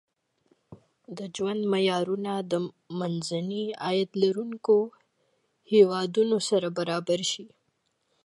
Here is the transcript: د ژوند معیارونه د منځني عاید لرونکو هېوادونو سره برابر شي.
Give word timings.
د 1.17 1.19
ژوند 1.35 1.61
معیارونه 1.73 2.33
د 2.51 2.53
منځني 2.99 3.65
عاید 3.83 4.09
لرونکو 4.23 4.77
هېوادونو 5.71 6.37
سره 6.49 6.67
برابر 6.77 7.19
شي. 7.31 7.45